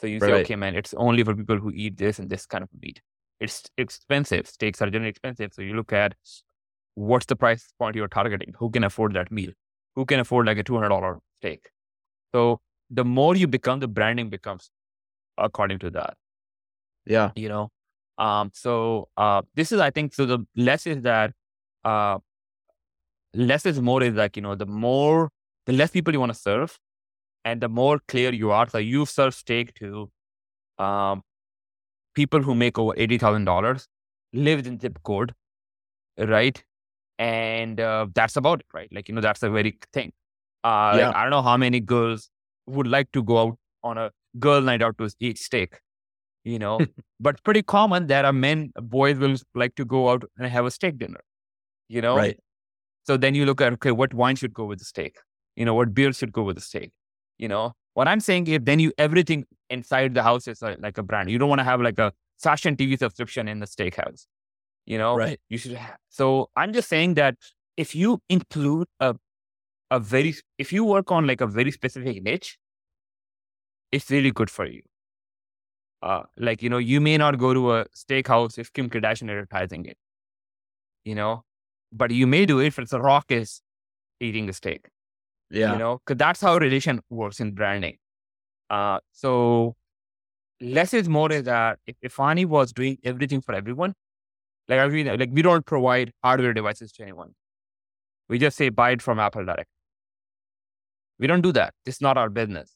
[0.00, 2.62] So you say, okay, man, it's only for people who eat this and this kind
[2.62, 3.00] of meat.
[3.40, 4.46] It's expensive.
[4.46, 5.52] Steaks are generally expensive.
[5.52, 6.14] So you look at
[6.94, 8.52] what's the price point you're targeting?
[8.58, 9.50] Who can afford that meal?
[9.96, 11.70] Who can afford like a $200 steak?
[12.32, 12.60] So
[12.90, 14.70] the more you become, the branding becomes
[15.38, 16.14] according to that
[17.08, 17.30] yeah.
[17.34, 17.70] you know
[18.18, 21.32] um so uh this is i think so the less is that
[21.84, 22.18] uh
[23.34, 25.30] less is more is like you know the more
[25.68, 26.78] the less people you want to serve
[27.44, 30.10] and the more clear you are so you serve steak to
[30.86, 31.22] um
[32.14, 33.86] people who make over $80000
[34.32, 35.34] live in zip code
[36.18, 36.64] right?
[37.18, 38.88] And uh, that's about it right?
[38.92, 40.12] Like you know that's a very thing.
[40.64, 42.30] Uh like, i don't know how many girls
[42.66, 44.10] would like to go out on a
[44.46, 45.80] girl night out to eat steak
[46.44, 46.80] you know?
[47.26, 50.70] But pretty common that a men boys will like to go out and have a
[50.70, 51.20] steak dinner
[51.88, 52.16] you know?
[52.16, 52.38] Right.
[53.06, 55.16] so then you look at okay what wine should go with the steak
[55.58, 56.90] you know what beer should go with the steak
[57.38, 57.74] you know?
[57.94, 59.44] What i'm saying is then you everything
[59.76, 61.30] inside the house is like, like a brand.
[61.30, 62.12] You don't want to have like a
[62.48, 64.26] fashion tv subscription in the steakhouse
[64.86, 65.14] you know?
[65.16, 65.40] Right.
[65.48, 67.36] you should Have, so i'm just saying that
[67.76, 69.16] if you include a
[69.90, 72.58] a very if you work on like a very specific niche
[73.90, 74.82] it's really good for you.
[76.02, 79.38] Uh like you know you may not go to a steakhouse if kim kardashian is
[79.38, 79.96] advertising it
[81.04, 81.44] you know?
[81.90, 83.62] But you may do it if it's a rock is
[84.20, 84.90] eating the steak
[85.50, 85.72] Yeah.
[85.72, 87.96] you know because that's how relation works in branding.
[88.70, 89.76] Uh so
[90.60, 93.94] less is more is that if Efani was doing everything for everyone
[94.68, 97.34] like I mean, like we don't provide hardware devices to anyone.
[98.28, 99.70] We just say buy it from apple direct.
[101.18, 101.74] We don't do that.
[101.86, 102.74] It's not our business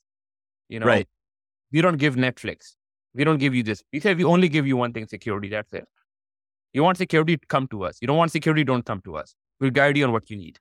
[0.73, 0.87] you know?
[0.87, 1.09] Right.
[1.73, 2.75] we don't give netflix.
[3.15, 3.83] We don't give you this.
[3.93, 5.49] We say we only give you one thing security.
[5.51, 5.85] That's it.
[6.73, 7.99] You want security come to us.
[8.01, 9.35] You don't want security don't come to us.
[9.61, 10.59] We'll guide you on what you need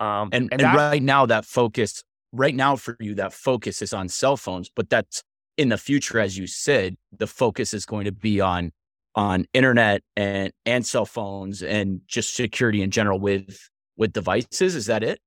[0.00, 3.92] um And and, that- right now that focus right now for you that focus is
[3.92, 5.22] on cell phones, but that's
[5.56, 8.72] in the future, as you said, the focus is going to be on
[9.14, 14.74] on internet and and cell phones and just security in general with with devices.
[14.76, 15.20] Is that it?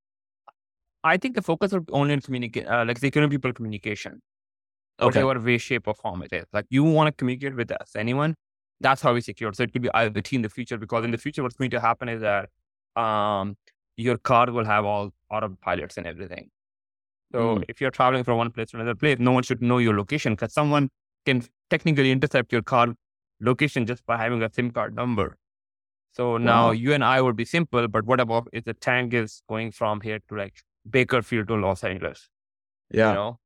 [1.04, 4.22] I think the focus will be only on communicate, uh, like secure people communication,
[5.02, 5.24] Okay.
[5.24, 6.46] whatever way, shape, or form it is.
[6.54, 8.36] Like you want to communicate with us, anyone,
[8.80, 9.52] that's how we secure.
[9.54, 11.80] So it could be IoT in the future because in the future, what's going to
[11.82, 12.50] happen is that
[13.02, 13.56] um,
[13.98, 16.50] your car will have all autopilots and everything.
[17.32, 17.66] So Mm.
[17.68, 20.34] if you're traveling from one place to another place, no one should know your location
[20.34, 20.90] because someone
[21.26, 22.94] can technically intercept your car
[23.40, 25.38] location just by having a SIM card number.
[26.12, 29.42] So now you and I would be simple, but what about if the tank is
[29.50, 32.30] going from here to like Bakersfield to Los Angeles?
[32.92, 33.10] Yeah.
[33.10, 33.40] You know,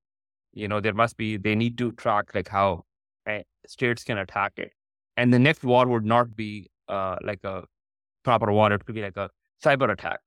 [0.53, 2.83] you know, there must be they need to track like how
[3.25, 4.73] uh, states can attack it,
[5.15, 7.63] and the next war would not be uh, like a
[8.23, 9.29] proper war; it could be like a
[9.63, 10.19] cyber attack.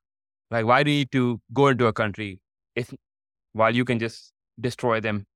[0.50, 2.40] Like, why do you need to go into a country
[2.74, 2.92] if
[3.52, 5.26] while you can just destroy them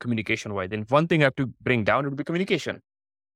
[0.00, 0.70] communication wise?
[0.70, 2.82] Then one thing I have to bring down would be communication.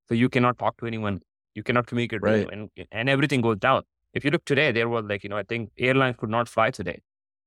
[0.09, 1.23] So you cannot talk to anyone,
[1.55, 2.51] you cannot communicate with Right.
[2.53, 3.83] and, and everything goes down.
[4.15, 6.71] If you look today, there was like, you know, I think airlines could not fly
[6.71, 7.01] today.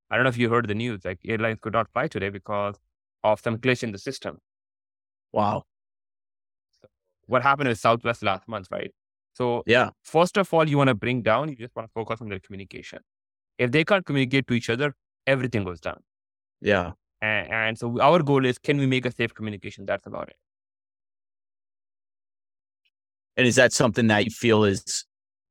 [0.10, 2.76] I don't know if you heard the news, like airlines could not fly today because
[3.24, 4.40] of some glitch in the system.
[5.32, 5.64] Wow.
[7.28, 8.92] What happened with Southwest last month, right?
[9.34, 9.90] So Yeah.
[10.04, 12.40] first of all, you want to bring down, you just want to focus on their
[12.40, 13.00] communication.
[13.58, 16.02] If they can't communicate to each other, everything goes down.
[16.62, 16.92] Yeah.
[17.22, 19.86] And, and so our goal is, can we make a safe communication?
[19.86, 20.36] That's about it.
[23.38, 25.06] And is that something that you feel is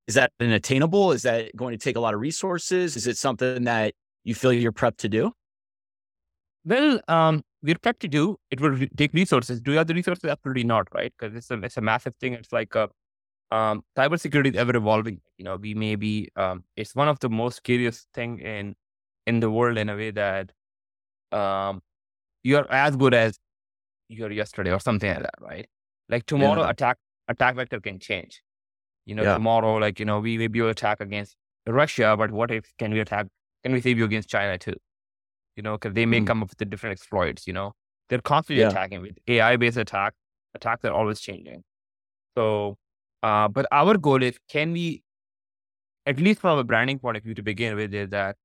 [0.07, 1.13] is that unattainable?
[1.13, 2.97] Is that going to take a lot of resources?
[2.97, 5.33] Is it something that you feel you're prepped to do?
[6.65, 8.37] Well, um, we're prepped to do.
[8.51, 9.61] It will re- take resources.
[9.61, 10.25] Do you have the resources?
[10.25, 11.13] Absolutely not, right?
[11.19, 12.35] Because it's a it's a massive thing.
[12.35, 12.89] It's like a
[13.51, 15.21] um, cybersecurity is ever evolving.
[15.39, 16.31] You know, we may be.
[16.37, 18.75] Um, it's one of the most curious thing in
[19.27, 20.53] in the world in a way that
[21.33, 21.83] um,
[22.43, 23.39] you're as good as
[24.09, 25.69] you are yesterday or something like that, right?
[26.09, 26.71] Like tomorrow, Yeah.
[26.71, 28.43] attack attack vector can change.
[29.07, 29.35] You know, Yeah.
[29.35, 33.01] tomorrow, like you know, we maybe will attack against Russia, but what if can we
[33.01, 33.27] attack?
[33.63, 34.75] Can we save you against China too?
[35.57, 36.27] You know, because they may Mm.
[36.27, 37.47] come up with the different exploits.
[37.47, 37.73] You know,
[38.09, 38.69] they're constantly Yeah.
[38.69, 40.15] attacking with AI based attack.
[40.55, 41.65] Attacks are always changing.
[42.37, 42.77] So,
[43.25, 45.03] uh, but our goal is can we,
[46.07, 48.37] at least from a branding point of view to begin with, is that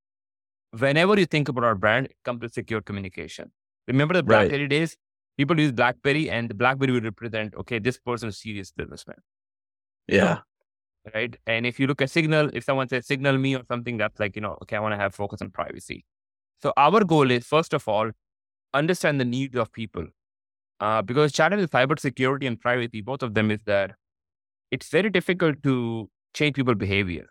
[0.79, 3.51] whenever you think about our brand, it comes with secure communication.
[3.87, 4.49] Remember the Right.
[4.49, 4.97] BlackBerry days?
[5.37, 9.17] People use BlackBerry, and the BlackBerry would represent okay, this person is a serious businessman
[10.07, 10.41] Yeah.
[11.13, 11.37] right?
[11.47, 14.35] And if you look at Signal, if someone says Signal me or something, that's like,
[14.35, 16.05] you know, okay, I want to have focus on privacy.
[16.61, 18.11] So our goal is, first of all,
[18.73, 20.07] understand the needs of people.
[20.81, 23.95] Uh, because challenge with cybersecurity and privacy, both of them is that
[24.71, 27.27] it's very difficult to change people's behavior.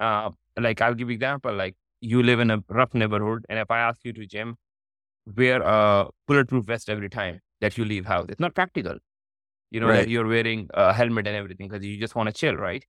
[0.00, 3.58] Uh, like I'll give you an example, like you live in a rough neighborhood, and
[3.58, 4.56] if I ask you to gym,
[5.36, 8.96] wear a bulletproof vest every time that you leave house, it's not practical.
[9.70, 10.06] You know, Right.
[10.06, 12.84] that you're wearing a helmet and everything because you just want to chill, right?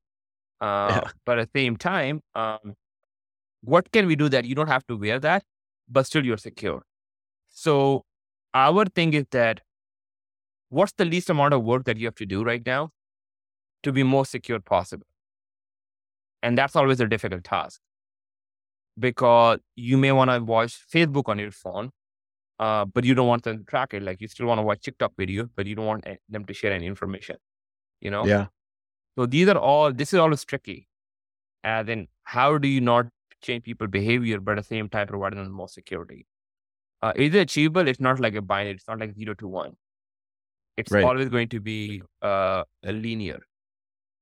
[0.61, 1.11] Uh, Yeah.
[1.25, 2.75] But at the same time, um,
[3.61, 5.43] what can we do that you don't have to wear that,
[5.89, 6.83] but still you're secure?
[7.49, 8.05] So
[8.53, 9.61] our thing is that
[10.69, 12.91] what's the least amount of work that you have to do right now
[13.83, 15.05] to be more secure possible?
[16.41, 17.81] And that's always a difficult task
[18.97, 21.91] because you may want to watch Facebook on your phone,
[22.59, 24.03] uh, but you don't want them to track it.
[24.03, 26.71] Like you still want to watch TikTok video, but you don't want them to share
[26.71, 27.37] any information.
[28.01, 28.47] You know, Yeah.
[29.17, 29.91] so these are all.
[29.91, 30.87] This is always tricky.
[31.63, 33.07] And then how do you not
[33.41, 36.25] change people behavior, but at the same time provide them more security?
[37.01, 37.87] Uh, is it achievable?
[37.87, 38.75] It's not like a binary.
[38.75, 39.75] It's not like zero to one.
[40.77, 41.03] It's Right.
[41.03, 43.39] always going to be uh, a linear.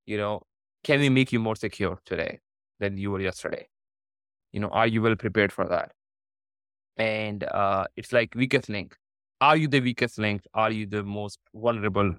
[0.07, 0.41] You know,
[0.83, 2.39] can we make you more secure today
[2.79, 3.67] than you were yesterday?
[4.53, 5.93] You know, are you well prepared for that?
[6.97, 8.95] And uh, it's like weakest link.
[9.41, 10.41] Are you the weakest link?
[10.53, 12.15] Are you the most vulnerable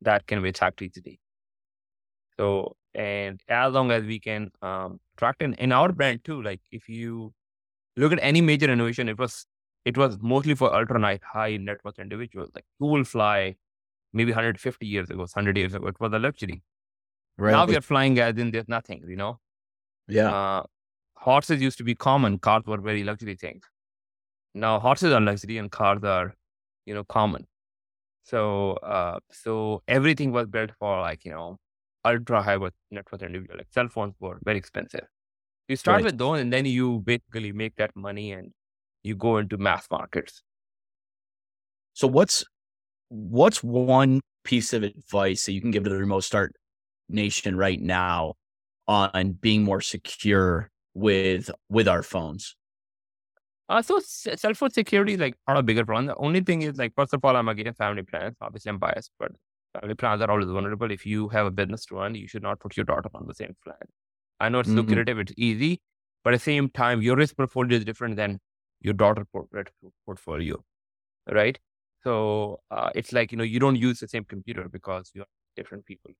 [0.00, 1.20] that can be attacked easily?
[2.38, 6.60] So, and as long as we can um, track in, in our brand too, like
[6.70, 7.32] if you
[7.96, 9.46] look at any major innovation, it was
[9.84, 12.50] it was mostly for ultra night high net worth individuals.
[12.54, 13.56] Like who will fly
[14.12, 16.62] maybe 150 years ago, 100 years ago, it was a luxury.
[17.36, 17.52] Right.
[17.52, 19.38] Now we are flying as in there's nothing, you know.
[20.08, 20.30] yeah.
[20.30, 20.62] Uh,
[21.16, 23.62] horses used to be common, cars were very luxury things.
[24.54, 26.34] Now horses are luxury and cars are,
[26.86, 27.46] you know, common.
[28.24, 31.58] So, uh, so everything was built for like you know,
[32.04, 33.58] ultra high worth net worth individual.
[33.58, 35.06] Like cell phones were very expensive.
[35.68, 36.04] You start Right.
[36.04, 38.52] with those, and then you basically make that money, and
[39.02, 40.42] you go into mass markets.
[41.92, 42.44] So what's
[43.08, 46.54] what's one piece of advice that you can give to the remote start
[47.08, 48.34] nation right now
[48.88, 52.56] on being more secure with with our phones?
[53.68, 56.06] Uh, so cell phone security is like not a bigger problem.
[56.06, 58.34] The only thing is like, first of all, I'm against family plans.
[58.40, 59.32] Obviously, I'm biased, but
[59.78, 60.90] family plans are always vulnerable.
[60.90, 63.34] If you have a business to run, you should not put your daughter on the
[63.34, 63.76] same plan.
[64.40, 64.74] I know it's Mhm.
[64.74, 65.80] lucrative, it's easy,
[66.24, 68.40] but at the same time, your risk portfolio is different than
[68.80, 69.26] your daughter
[70.06, 70.64] portfolio,
[71.30, 71.58] right?
[72.04, 75.84] So uh, it's like, you know, you don't use the same computer because you're different
[75.84, 76.12] people,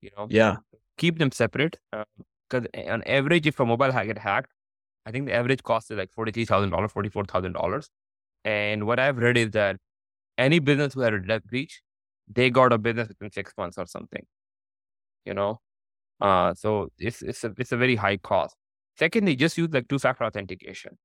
[0.00, 0.26] you know?
[0.30, 0.56] Yeah.
[0.98, 1.78] keep them separate.
[2.48, 4.52] Because on average, if a mobile hack get hacked,
[5.06, 7.90] I think the average cost is like forty three thousand dollars, forty four thousand dollars.
[8.44, 9.76] And what I've read is that
[10.38, 11.82] any business who had a debt breach,
[12.28, 14.24] they got a business within six months or something.
[15.24, 15.60] You know,
[16.20, 18.56] uh, so it's it's a it's a very high cost.
[18.98, 20.98] Secondly, just use like two factor authentication.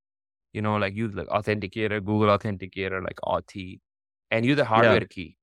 [0.54, 3.80] You know, like use like authenticator, Google Authenticator, like Authy,
[4.32, 5.08] and use the hardware yeah.
[5.10, 5.38] key,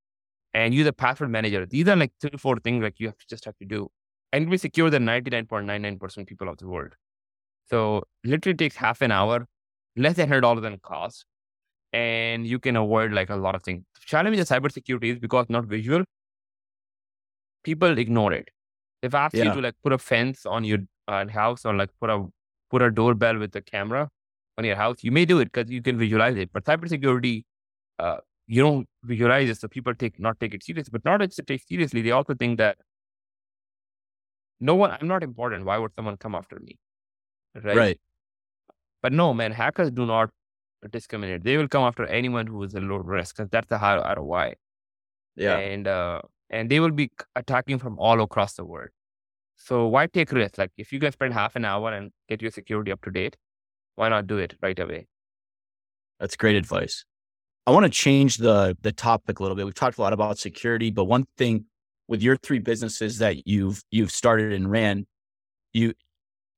[0.53, 1.67] and use the password manager.
[1.67, 3.91] These are like three or four things like you have to just have to do,
[4.33, 6.95] and we secure the ninety nine point nine nine percent people of the world.
[7.71, 9.47] So literally takes half an hour,
[9.97, 11.25] less than hundred dollars in cost,
[11.93, 13.85] and you can avoid like a lot of things.
[13.95, 16.05] The challenge with cybersecurity is because not visual,
[17.63, 18.51] people ignore it.
[19.03, 19.45] If I ask yeah.
[19.45, 22.27] you to like put a fence on your uh, house or like put a
[22.71, 24.09] put a doorbell with a camera
[24.59, 26.51] on your house, you may do it because you can visualize it.
[26.53, 27.45] But cybersecurity,
[27.99, 31.43] uh, you don't visualize it, so people take not take it seriously, But not to
[31.43, 32.79] take seriously, they also think that
[34.61, 35.65] no one, I'm not important.
[35.65, 36.79] Why would someone come after me?
[37.55, 37.77] Right.
[37.77, 38.01] Right.
[39.03, 40.31] But no, man, hackers do not
[40.91, 41.45] discriminate.
[41.45, 44.55] They will come after anyone who is a low risk because that's the high ROI.
[45.37, 45.57] Yeah.
[45.57, 48.91] And uh, and they will be attacking from all across the world.
[49.57, 50.59] So why take risks?
[50.59, 53.37] Like if you can spend half an hour and get your security up to date,
[53.97, 55.07] why not do it right away?
[56.21, 57.05] That's great advice.
[57.67, 59.65] I want to change the the topic a little bit.
[59.65, 61.65] We've talked a lot about security, but one thing
[62.09, 65.07] with your three businesses that you've you've started and ran,
[65.73, 65.95] you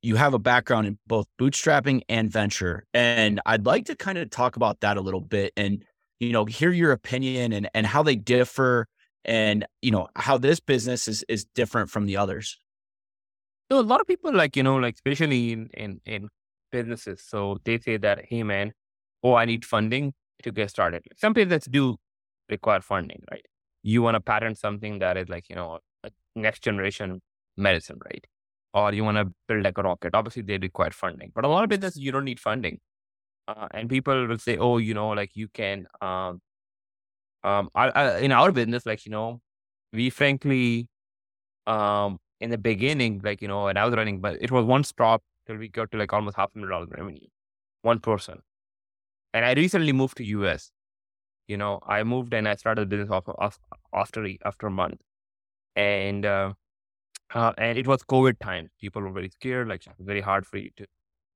[0.03, 2.85] you have a background in both bootstrapping and venture.
[2.95, 5.85] And I'd like to kind of talk about that a little bit and,
[6.21, 8.87] you know, hear your opinion and, and how they differ
[9.25, 12.61] and, you know, how this business is, is different from the others.
[13.73, 16.29] So a lot of people like, you know, like especially in, in, in
[16.71, 17.25] businesses.
[17.27, 18.75] So they say that, hey man,
[19.25, 20.13] oh, I need funding
[20.43, 21.03] to get started.
[21.17, 21.97] Some businesses do
[22.51, 23.45] require funding, right?
[23.83, 25.79] You want to patent something that is like, you know,
[26.35, 27.21] next generation
[27.57, 28.25] medicine, right?
[28.75, 30.15] or you want to build like a rocket.
[30.15, 32.79] Obviously, they require funding, but a lot of businesses you don't need funding.
[33.49, 36.41] Uh, and people will say, "Oh, you know, like you can." Um,
[37.45, 39.41] um, I, I, in our business, like you know,
[39.93, 40.89] we frankly,
[41.67, 44.85] um, in the beginning, like you know, when I was running, but it was one
[44.85, 47.27] stop till we got to like almost half a million dollars revenue,
[47.83, 48.41] one person.
[49.37, 50.71] And I recently moved to US.
[51.49, 53.59] You know, I moved and I started the business off,
[53.95, 55.01] after after a month,
[55.77, 56.55] and uh,
[57.35, 58.71] uh, and it was COVID time.
[58.81, 60.87] People were very scared, like very hard for you to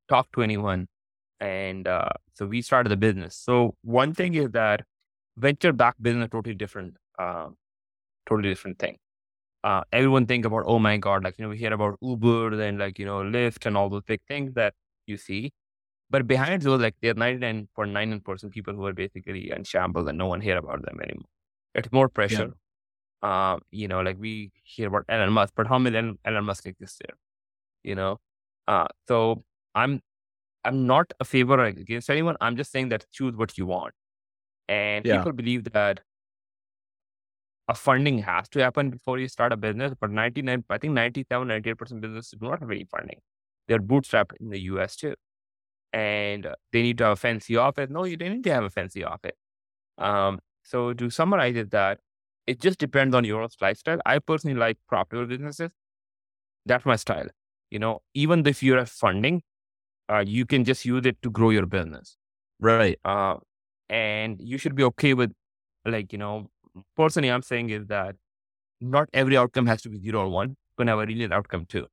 [0.08, 0.88] talk to anyone.
[1.40, 3.36] And uh, so we started the business.
[3.36, 4.82] So one thing is that
[5.36, 7.48] venture back business totally different, uh,
[8.28, 8.98] totally different thing.
[9.64, 12.78] Uh, everyone think about, oh my God, like, you know, we hear about Uber, and
[12.78, 14.74] like, you know, Lyft and all those big things that
[15.06, 15.52] you see.
[16.10, 20.26] But behind those, like there are 99.99% people who are basically in shambles and no
[20.26, 21.28] one hear about them anymore.
[21.74, 22.52] It's more pressure.
[23.22, 26.66] Uh, you know, like we hear about Elon Musk, but how many Elon, Elon Musk
[26.66, 27.16] exists there?
[27.84, 28.18] You know,
[28.66, 29.44] uh, so
[29.74, 30.00] I'm
[30.64, 32.36] I'm not a favor against anyone.
[32.40, 33.94] I'm just saying that choose what you want,
[34.68, 35.18] and yeah.
[35.18, 36.00] people believe that
[37.68, 39.92] a funding has to happen before you start a business.
[40.00, 43.20] But 99, I think 97, 98 percent businesses do not have any funding.
[43.68, 45.14] They're bootstrapped in the US too,
[45.92, 47.90] and they need to have a fancy office.
[47.90, 49.36] No, you don't need to have a fancy office.
[49.98, 51.98] Um, so to summarize it, that
[52.46, 53.98] it just depends on your lifestyle.
[54.06, 55.70] I personally like profitable businesses.
[56.66, 57.28] That's my style.
[57.70, 59.42] You know, even if you have funding,
[60.10, 62.16] uh, you can just use it to grow your business.
[62.58, 62.98] Right.
[63.04, 63.36] Uh,
[63.88, 65.32] and you should be okay with,
[65.84, 66.50] like, you know,
[66.96, 68.16] personally, I'm saying is that
[68.80, 70.50] not every outcome has to be zero or one.
[70.50, 71.86] You can have a really outcome too.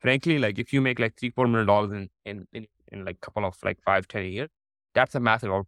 [0.00, 3.20] Frankly, like if you make like three, four million dollars in, in, in, in like
[3.20, 4.48] couple of like five, ten years,
[4.94, 5.66] that's a massive outcome.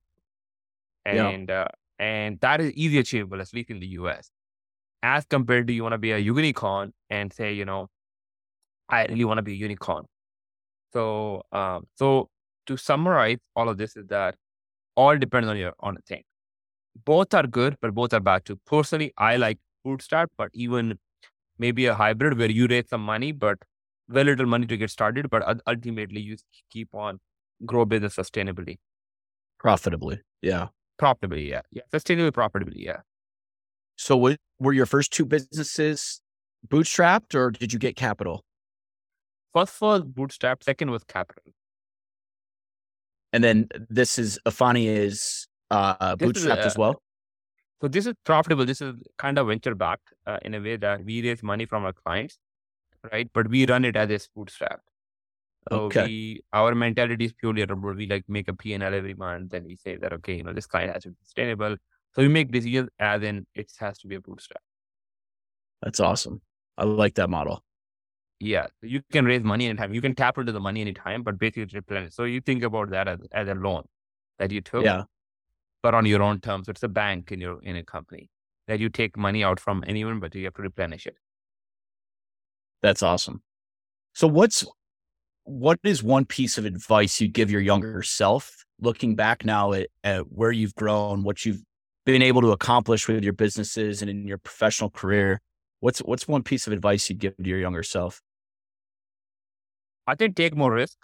[1.05, 1.63] And yeah.
[1.63, 4.31] uh, and that is easy achievable, at least in the US.
[5.03, 7.89] As compared to you want to be a unicorn and say, you know,
[8.89, 10.05] I really want to be a unicorn.
[10.93, 12.31] So, um, so
[12.67, 14.37] to summarize all of this is that
[14.97, 16.23] all depends on your on a thing.
[17.05, 18.59] Both are good, but both are bad too.
[18.67, 20.99] Personally, I like bootstrap, but even
[21.59, 23.59] maybe a hybrid where you raise some money, but
[24.09, 26.37] very little money to get started, but ultimately you
[26.71, 27.21] keep on
[27.65, 28.79] grow business sustainably,
[29.59, 30.21] profitably.
[30.43, 30.69] Yeah.
[30.99, 31.63] Profitably, yeah.
[31.71, 31.83] Yeah.
[31.93, 32.99] Sustainably profitably, yeah.
[33.97, 36.21] So what, were your first two businesses
[36.69, 38.45] bootstrapped or did you get capital?
[39.55, 41.43] First was bootstrapped, second was capital.
[43.33, 47.03] And then this is Efani is uh, bootstrapped is, uh, as well.
[47.81, 48.65] So this is profitable.
[48.65, 51.85] This is kind of venture backed uh, in a way that we raise money from
[51.85, 52.39] our clients,
[53.13, 53.29] right?
[53.33, 54.81] But we run it as a bootstrap.
[55.71, 56.05] So okay.
[56.05, 59.55] we, our mentality is purely about we like make a P&L every month.
[59.55, 61.77] and we say that, okay, you know, this client has to be sustainable.
[62.15, 64.63] So we make decisions as in it has to be a bootstrap.
[65.83, 66.43] That's awesome.
[66.77, 67.65] I like that model.
[68.41, 68.67] Yeah.
[68.83, 69.95] You can raise money anytime.
[69.95, 72.15] You can tap into the money anytime, but basically it's replenish.
[72.15, 73.85] So you think about that as, as a loan
[74.39, 74.85] that you took.
[74.85, 75.05] Yeah.
[75.83, 76.69] But on your own terms.
[76.69, 78.29] It's a bank in your in a company.
[78.67, 81.17] that you take money out from anyone, but you have to replenish it.
[82.85, 83.43] That's awesome.
[84.13, 84.67] So what's
[85.45, 89.89] what is one piece of advice you'd give your younger self looking back now at,
[90.05, 91.63] at where you've grown, what you've
[92.05, 95.41] been able to accomplish with your businesses and in your professional career?
[95.81, 98.21] What's what's one piece of advice you'd give to your younger self?
[100.07, 100.99] I think take more risk.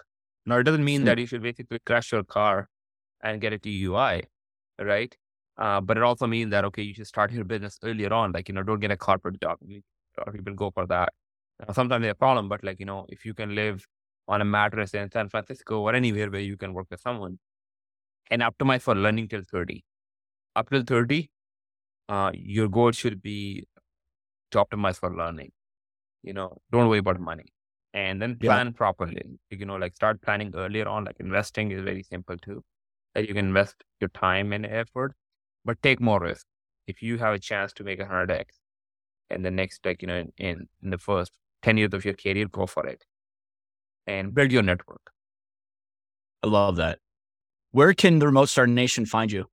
[0.46, 1.06] Now it doesn't mean Hmm.
[1.06, 2.68] that you should basically crash your car
[3.22, 4.24] and get a DUI,
[4.78, 5.16] right?
[5.56, 8.32] Uh, but it also means that okay, you should start your business earlier on.
[8.32, 9.58] Like you know, don't get a corporate job.
[9.62, 9.82] A
[10.20, 11.12] lot of people go for that.
[11.60, 13.86] Now, sometimes they're a problem, but like you know, if you can live
[14.28, 17.38] on a mattress in San Francisco or anywhere where you can work with someone,
[18.30, 19.84] and optimize for learning till thirty.
[20.56, 21.30] Up till thirty,
[22.08, 23.66] uh, your goal should be
[24.52, 25.52] to optimize for learning.
[26.22, 27.46] You know, don't worry about money
[27.94, 28.48] and then Yeah.
[28.50, 29.22] plan properly.
[29.50, 31.04] You know, like start planning earlier on.
[31.04, 32.64] Like investing is very simple too.
[33.14, 35.14] That you can invest your time and effort,
[35.64, 36.46] but take more risk.
[36.86, 38.60] If you have a chance to make a hundred x,
[39.30, 41.32] in the next like you know in in the first
[41.62, 43.04] ten years of your career, go for it,
[44.06, 45.12] and build your network.
[46.42, 46.98] I love that.
[47.72, 49.46] Where can the Remote Start Nation find you?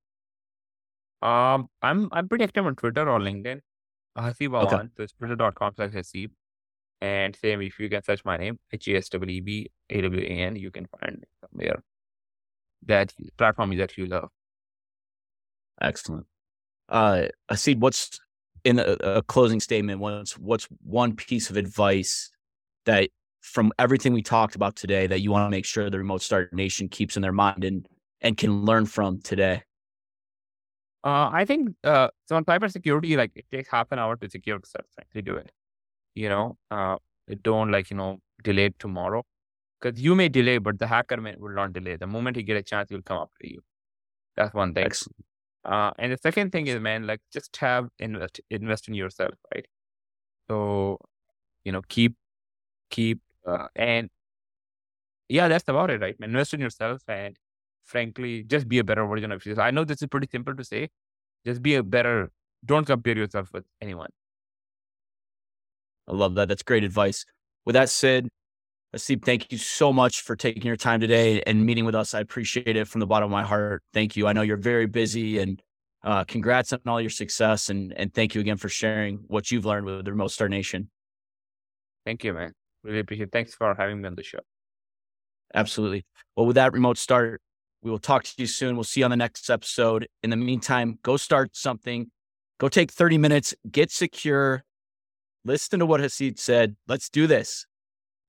[1.22, 3.60] Um, I'm I'm pretty active on Twitter or LinkedIn.
[4.16, 4.76] Haseeb Okay.
[4.76, 4.90] Awan.
[4.96, 6.30] So it's twitter.com slash Haseeb.
[7.00, 10.00] And same if you can search my name, H E S W E B A
[10.00, 11.82] W A N, you can find me somewhere
[12.86, 14.30] that platform is that you love.
[15.80, 16.26] Excellent.
[16.88, 18.18] Uh, Haseeb, what's
[18.68, 20.00] in a, a closing statement?
[20.00, 22.30] What's what's one piece of advice
[22.84, 23.10] that
[23.40, 26.52] from everything we talked about today that you want to make sure the Remote Start
[26.52, 27.88] Nation keeps in their mind and
[28.20, 29.62] and can learn from today?
[31.04, 34.58] Uh, I think uh, so on cybersecurity, like it takes half an hour to secure
[34.64, 34.84] stuff.
[35.00, 35.50] Actually, do it.
[36.14, 36.96] You know, uh,
[37.42, 39.24] don't like you know delay tomorrow
[39.80, 41.96] because you may delay, but the hacker may, will not delay.
[41.96, 43.62] The moment he get a chance, he'll come after you.
[44.36, 44.84] That's one thing.
[44.84, 45.24] Excellent.
[45.64, 49.66] Uh, and the second thing is, man, like just have invest invest in yourself, right?
[50.48, 50.98] So,
[51.64, 52.16] you know, keep
[52.90, 54.10] keep uh, and
[55.28, 56.16] yeah, that's about it, right?
[56.20, 57.36] Invest in yourself and
[57.84, 59.66] frankly, just be a better version of yourself.
[59.66, 60.88] I know this is pretty simple to say.
[61.46, 62.30] Just be a better.
[62.64, 64.10] Don't compare yourself with anyone.
[66.08, 66.48] I love that.
[66.48, 67.24] That's great advice.
[67.64, 68.28] With that said,
[68.94, 72.14] Haseeb, thank you so much for taking your time today and meeting with us.
[72.14, 73.82] I appreciate it from the bottom of my heart.
[73.92, 74.26] Thank you.
[74.26, 75.62] I know you're very busy and
[76.02, 77.68] uh, congrats on all your success.
[77.68, 80.90] And, and thank you again for sharing what you've learned with the Remote Start Nation.
[82.06, 82.52] Thank you, man.
[82.82, 83.24] Really appreciate.
[83.24, 83.32] it.
[83.32, 84.38] Thanks for having me on the show.
[85.54, 86.06] Absolutely.
[86.34, 87.42] Well, with that remote start,
[87.82, 88.74] we will talk to you soon.
[88.74, 90.08] We'll see you on the next episode.
[90.22, 92.10] In the meantime, go start something.
[92.58, 94.64] Go take 30 minutes, get secure,
[95.44, 96.74] listen to what Haseeb said.
[96.88, 97.66] Let's do this.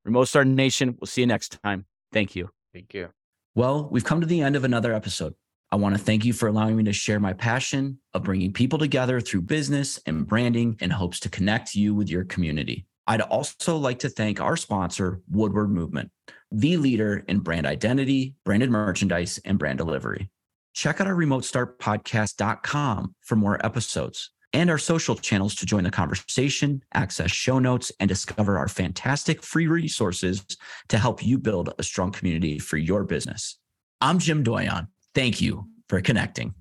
[0.05, 1.85] Remote Start Nation, we'll see you next time.
[2.11, 2.49] Thank you.
[2.73, 3.09] Thank you.
[3.55, 5.33] Well, we've come to the end of another episode.
[5.71, 8.79] I want to thank you for allowing me to share my passion of bringing people
[8.79, 12.85] together through business and branding in hopes to connect you with your community.
[13.05, 16.11] I'd also like to thank our sponsor, Woodward Movement,
[16.51, 20.29] the leader in brand identity, branded merchandise, and brand delivery.
[20.73, 26.83] Check out our remotestartpodcast.com for more episodes and our social channels to join the conversation,
[26.93, 30.45] access show notes, and discover our fantastic free resources
[30.87, 33.57] to help you build a strong community for your business.
[34.01, 34.87] I'm Jim Doyon.
[35.13, 36.53] Thank you for connecting.